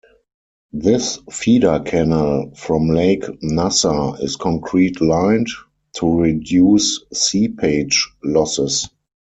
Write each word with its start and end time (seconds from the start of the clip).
This 0.73 1.19
feeder 1.29 1.79
canal 1.79 2.53
from 2.57 2.87
Lake 2.89 3.23
Nasser 3.43 4.13
is 4.19 4.35
concrete 4.35 4.99
lined, 4.99 5.45
to 5.97 6.11
reduce 6.21 7.03
seepage 7.13 8.09
losses. 8.23 8.89